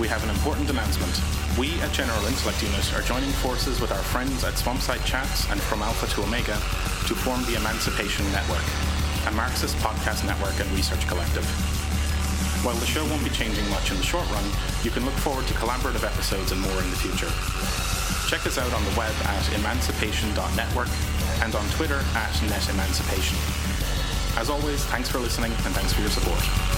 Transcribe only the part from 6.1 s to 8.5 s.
to Omega to form the Emancipation